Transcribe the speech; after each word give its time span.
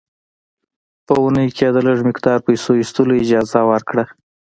په 1.05 1.13
اونۍ 1.21 1.47
کې 1.55 1.63
یې 1.67 1.73
د 1.75 1.77
لږ 1.87 1.99
مقدار 2.09 2.37
پیسو 2.47 2.71
ایستلو 2.81 3.13
اجازه 3.23 3.59
ورکړه. 3.71 4.03